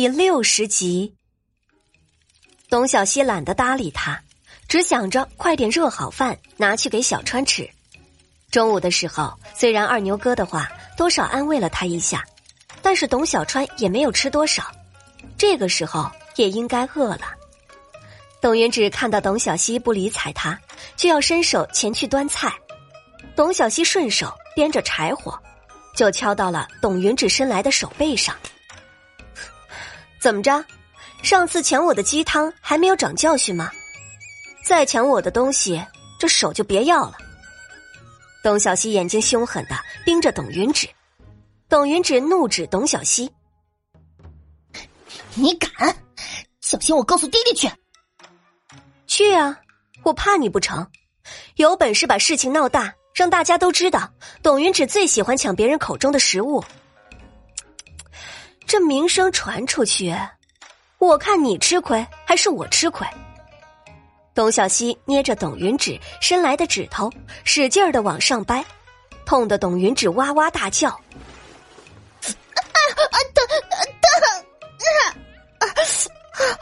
[0.00, 1.12] 第六十集，
[2.70, 4.22] 董小希懒得搭理他，
[4.68, 7.68] 只想着快点热好饭拿去给小川吃。
[8.48, 12.24] 中午的时候，虽然二牛哥的话多少安慰了他一下，
[12.80, 14.70] 但是董小川也没有吃多少。
[15.36, 17.32] 这个时候也应该饿了。
[18.40, 20.56] 董云芷看到董小希不理睬他，
[20.96, 22.54] 就要伸手前去端菜。
[23.34, 25.36] 董小希顺手掂着柴火，
[25.96, 28.36] 就敲到了董云芷伸来的手背上。
[30.20, 30.64] 怎么着？
[31.22, 33.70] 上次抢我的鸡汤还没有长教训吗？
[34.64, 35.84] 再抢我的东西，
[36.18, 37.16] 这手就别要了。
[38.42, 40.88] 董小希眼睛凶狠的盯着董云芷，
[41.68, 43.30] 董云芷怒指董小希
[45.34, 45.96] ：“你敢？
[46.60, 47.68] 小心我告诉爹爹去！
[49.06, 49.58] 去啊！
[50.04, 50.86] 我怕你不成？
[51.56, 54.08] 有本事把事情闹大，让大家都知道
[54.42, 56.62] 董云芷最喜欢抢别人口中的食物。”
[58.68, 60.14] 这名声传出去，
[60.98, 63.08] 我看你吃亏还是我吃亏？
[64.34, 67.10] 董小希捏着董云芷伸来的指头，
[67.44, 68.62] 使劲儿的往上掰，
[69.24, 70.90] 痛得董云芷哇哇大叫。
[70.90, 71.00] 啊
[72.20, 73.46] 啊疼
[76.36, 76.58] 疼！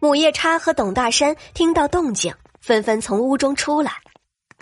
[0.00, 3.92] 母夜叉和董大山听到动静，纷纷从屋中出来。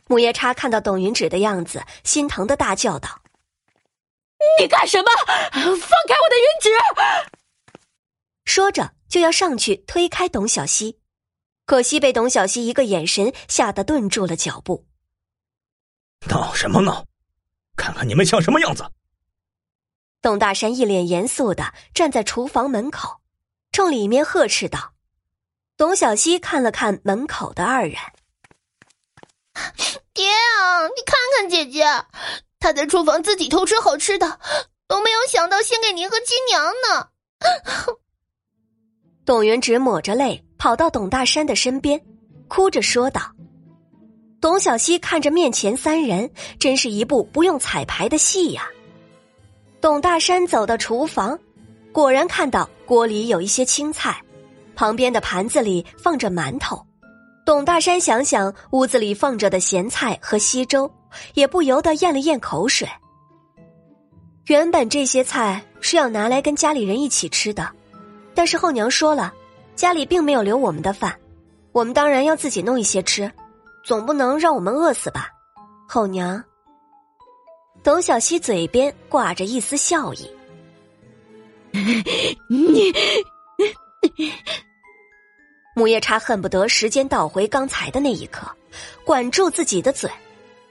[0.07, 3.09] 母夜叉看到董云芷的样子，心疼的大叫道。
[4.61, 5.07] 你干什么？
[5.53, 6.71] 放开我的云芷！
[8.45, 11.01] 说着就要上去推开董小希，
[11.67, 14.87] 可惜被董小希一个眼神吓得顿住了脚步。
[16.29, 17.07] 闹什么闹？
[17.77, 18.85] 看看你们像什么样子！
[20.23, 23.21] 董大山一脸严肃的站在厨房门口，
[23.73, 24.95] 冲里面呵斥道
[25.77, 27.97] ：“董小希看了看门口的二人，
[30.15, 31.85] 爹啊，你看看姐姐。”
[32.65, 34.39] 他在厨房自己偷吃好吃的，
[34.89, 37.09] 都没有想到先给您和亲娘呢。
[39.27, 42.01] 董云芷抹着泪跑到董大山的身边，
[42.49, 43.21] 哭着说道
[44.41, 48.67] ：“董小希看着面前三人，真是一部不用彩排的戏呀。”
[49.83, 51.39] 董大山走到厨房，
[51.93, 54.19] 果然看到锅里有一些青菜，
[54.75, 56.83] 旁边的盘子里放着馒头。
[57.45, 60.91] 董大山想想屋子里放着的咸菜和稀粥。
[61.35, 62.89] 也不由得咽了咽口水。
[64.47, 67.71] 原本这些菜是要拿来跟家里人一起吃的，
[68.35, 69.33] 但是后娘说了，
[69.75, 71.19] 家里并没有留我们的饭，
[71.73, 73.33] 我们当然要自己弄一些吃，
[73.83, 75.31] 总不能让我们饿死吧？
[75.89, 76.45] 后娘。
[77.83, 80.31] 董小希嘴边挂着一丝笑意。
[82.49, 82.93] 你，
[85.77, 88.47] 母夜叉恨不得时间倒回刚才的那一刻，
[89.05, 90.11] 管住自己的嘴。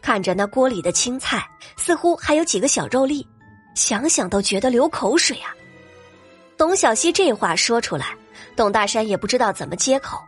[0.04, 3.26] 看着那锅里的青菜，似乎还有几个小肉粒，
[3.74, 5.56] 想想都觉得流口水啊！
[6.58, 8.08] 董小希这话说出来，
[8.54, 10.20] 董大山也不知道怎么接口。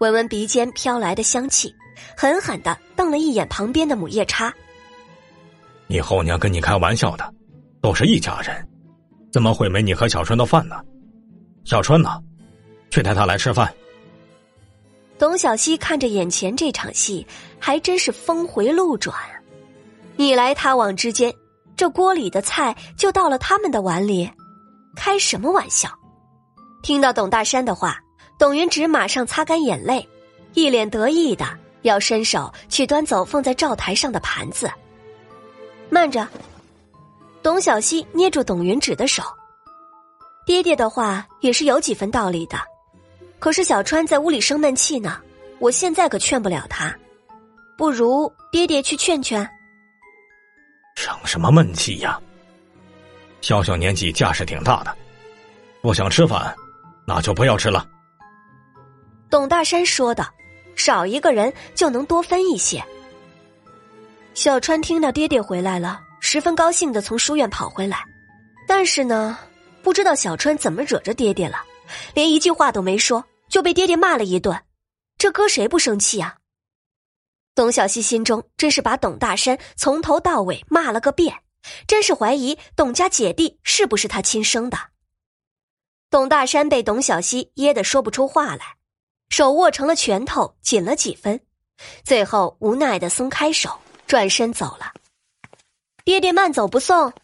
[0.00, 1.74] 闻闻鼻尖飘来的香气，
[2.14, 4.52] 狠狠的瞪了一眼旁边的母夜叉
[5.88, 7.32] ：“你后娘跟你开玩笑的，
[7.80, 8.68] 都是一家人，
[9.32, 10.76] 怎么会没你和小春的饭呢？
[11.64, 12.20] 小春呢？
[12.90, 13.72] 去带他来吃饭。”
[15.18, 17.26] 董小希看着眼前这场戏，
[17.58, 19.16] 还真是峰回路转。
[20.16, 21.32] 你来他往之间，
[21.76, 24.30] 这锅里的菜就到了他们的碗里，
[24.94, 25.88] 开什么玩笑？
[26.82, 27.98] 听到董大山的话，
[28.38, 30.06] 董云芷马上擦干眼泪，
[30.54, 31.46] 一脸得意的
[31.82, 34.70] 要伸手去端走放在灶台上的盘子。
[35.88, 36.28] 慢着，
[37.42, 39.22] 董小希捏住董云芷的手。
[40.44, 42.58] 爹爹的话也是有几分道理的。
[43.46, 45.22] 可是小川在屋里生闷气呢，
[45.60, 46.92] 我现在可劝不了他，
[47.78, 49.48] 不如爹爹去劝劝。
[50.96, 52.20] 生什么闷气呀？
[53.42, 54.92] 小小年纪架势挺大的，
[55.80, 56.52] 不想吃饭，
[57.06, 57.86] 那就不要吃了。
[59.30, 60.26] 董大山说的
[60.74, 62.82] ：“少一个人就能多分一些。”
[64.34, 68.02] 小川听到爹爹回来了，十分高兴的从书院跑回来，
[68.66, 69.38] 但是呢，
[69.84, 71.62] 不知道小川怎么惹着爹爹了。
[72.12, 73.24] 连一句话都没说，
[73.56, 74.66] 就被爹爹骂了一顿，
[75.16, 76.36] 这搁谁不生气啊？
[77.54, 81.42] 董小希心中真是把董大山从头到尾骂了个遍，
[81.86, 84.76] 真是怀疑董家姐弟是不是他亲生的。
[86.10, 88.76] 董大山被董小希噎得说不出话来，
[89.30, 91.40] 手握成了拳头，紧了几分，
[92.04, 94.92] 最后无奈的松开手，转身走了。
[96.04, 97.14] 爹爹慢走不送。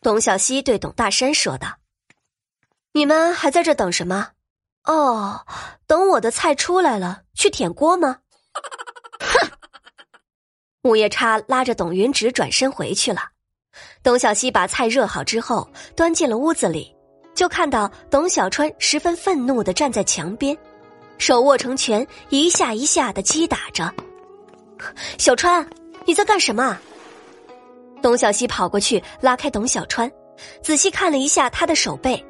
[0.00, 1.78] 董小希对董大山说道。
[2.92, 4.30] 你们还在这等什么？
[4.84, 5.40] 哦，
[5.86, 8.18] 等我的菜出来了，去舔锅吗？
[9.20, 9.50] 哼！
[10.82, 13.22] 木夜叉拉着董云芷转身回去了。
[14.02, 15.66] 董小希把菜热好之后，
[15.96, 16.94] 端进了屋子里，
[17.34, 20.56] 就看到董小川十分愤怒的站在墙边，
[21.16, 23.90] 手握成拳，一下一下的击打着。
[25.16, 25.66] 小川，
[26.04, 26.78] 你在干什么？
[28.02, 30.12] 董小希跑过去拉开董小川，
[30.62, 32.22] 仔细看了一下他的手背，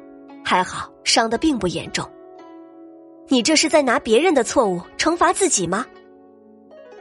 [0.45, 2.09] 还好伤的并不严重。
[3.27, 5.85] 你这是在拿别人的错误惩罚自己吗？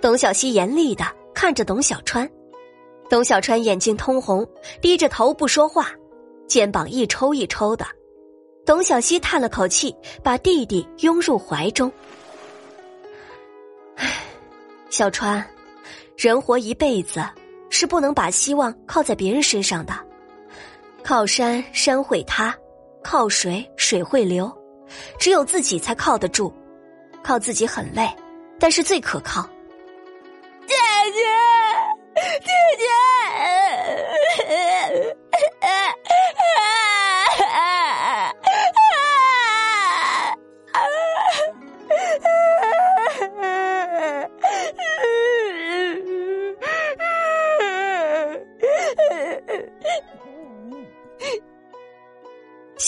[0.00, 1.04] 董小希严厉的
[1.34, 2.28] 看着董小川，
[3.08, 4.46] 董小川眼睛通红，
[4.80, 5.90] 低着头不说话。
[6.46, 7.86] 肩膀一抽一抽的，
[8.66, 11.90] 董小希叹了口气，把弟弟拥入怀中。
[13.96, 14.10] 唉，
[14.90, 15.44] 小川，
[16.16, 17.22] 人活一辈子
[17.70, 19.94] 是不能把希望靠在别人身上的。
[21.02, 22.54] 靠山山会塌，
[23.02, 24.52] 靠水水会流，
[25.18, 26.52] 只有自己才靠得住。
[27.22, 28.06] 靠自己很累，
[28.58, 29.48] 但是最可靠。
[30.66, 30.74] 姐
[31.14, 31.22] 姐，
[32.40, 32.50] 姐
[34.46, 35.13] 姐。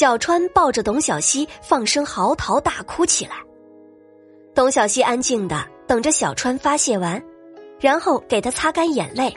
[0.06, 3.32] 小川抱着董小希，放声嚎啕大哭起来。
[4.55, 7.20] 董小希安静的等着小川发泄完，
[7.81, 9.37] 然后给他擦干眼泪，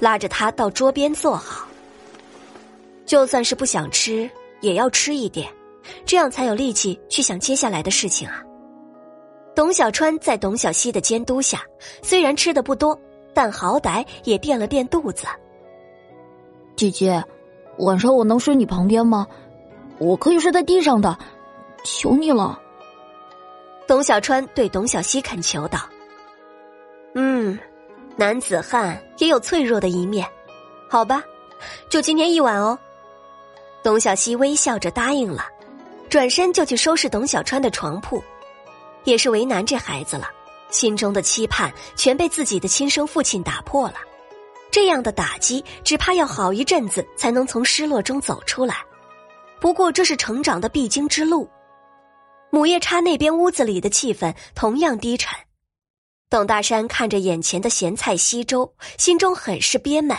[0.00, 1.68] 拉着他到桌边坐好。
[3.06, 4.28] 就算是不想吃，
[4.60, 5.48] 也要吃一点，
[6.04, 8.42] 这样才有力气去想接下来的事情啊。
[9.54, 11.62] 董小川在董小希的监督下，
[12.02, 12.98] 虽然吃的不多，
[13.32, 15.28] 但好歹也垫了垫肚子。
[16.74, 17.22] 姐姐，
[17.78, 19.24] 晚上我能睡你旁边吗？
[19.98, 21.16] 我可以睡在地上的，
[21.84, 22.60] 求你了。
[23.86, 25.80] 董小川对董小希恳求道
[27.14, 27.58] ：“嗯，
[28.16, 30.28] 男子汉也有脆弱的一面，
[30.88, 31.22] 好吧，
[31.88, 32.78] 就今天一晚哦。”
[33.82, 35.46] 董小希微笑着答应了，
[36.08, 38.22] 转身就去收拾董小川的床铺，
[39.04, 40.28] 也是为难这孩子了，
[40.70, 43.94] 心中的期盼全被自己的亲生父亲打破了，
[44.70, 48.84] 这样的打击只怕要好一阵子才能从失落中走出来。
[49.60, 51.48] 不过这是成长的必经之路。
[52.50, 55.38] 母夜叉那边屋子里的气氛同样低沉。
[56.30, 60.16] 董大山看着眼前的咸菜稀粥，心中很是憋闷。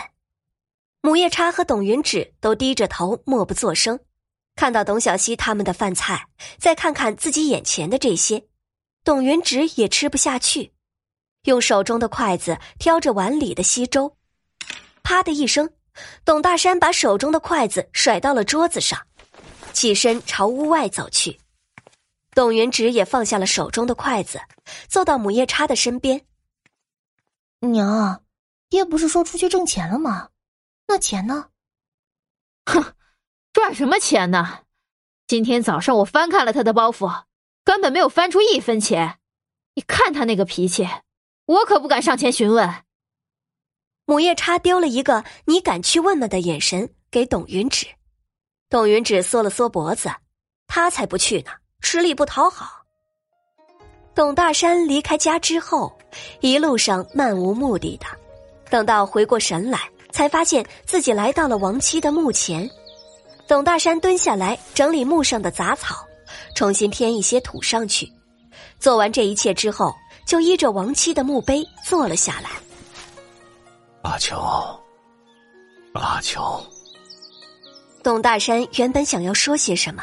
[1.02, 3.98] 母夜叉和董云芷都低着头，默不作声。
[4.56, 6.26] 看到董小希他们的饭菜，
[6.58, 8.44] 再看看自己眼前的这些，
[9.02, 10.72] 董云芷也吃不下去，
[11.44, 14.16] 用手中的筷子挑着碗里的稀粥。
[15.02, 15.70] 啪的一声，
[16.24, 19.00] 董大山把手中的筷子甩到了桌子上。
[19.72, 21.40] 起身朝屋外走去，
[22.32, 24.40] 董云芷也放下了手中的筷子，
[24.88, 26.26] 坐到母夜叉的身边。
[27.60, 28.24] 娘，
[28.68, 30.30] 爹不是说出去挣钱了吗？
[30.86, 31.50] 那钱呢？
[32.66, 32.94] 哼，
[33.52, 34.60] 赚什么钱呢？
[35.26, 37.24] 今天早上我翻看了他的包袱，
[37.64, 39.18] 根本没有翻出一分钱。
[39.74, 40.88] 你看他那个脾气，
[41.46, 42.84] 我可不敢上前询问。
[44.06, 47.86] 母夜叉丢了一个“你敢去问吗”的眼神给董云芷。
[48.70, 50.08] 董云芷缩了缩脖子，
[50.68, 51.50] 他才不去呢，
[51.80, 52.84] 吃力不讨好。
[54.14, 55.92] 董大山离开家之后，
[56.38, 58.06] 一路上漫无目的的，
[58.70, 62.70] 等到回过神来，才发现自己来到了亡妻的墓前。
[63.48, 66.06] 董大山蹲下来整理墓上的杂草，
[66.54, 68.08] 重新添一些土上去。
[68.78, 69.92] 做完这一切之后，
[70.24, 72.50] 就依着亡妻的墓碑坐了下来。
[74.02, 74.80] 阿乔，
[75.94, 76.64] 阿乔。
[78.02, 80.02] 董大山原本想要说些什么，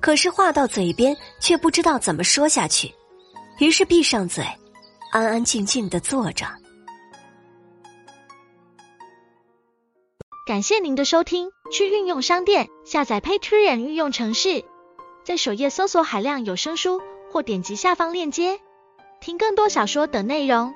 [0.00, 2.92] 可是话到嘴边却不知道怎么说下去，
[3.60, 4.44] 于是闭上嘴，
[5.12, 6.46] 安安静静的坐着。
[10.44, 14.64] 感谢您的收听，去运用商店下载 Patreon 运用城市，
[15.24, 18.58] 在首页搜索海量有声书，或点击下方链接
[19.20, 20.74] 听更多小说等内容。